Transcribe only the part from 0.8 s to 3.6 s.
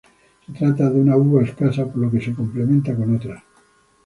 de una uva escasa, por lo que se complementa con otras.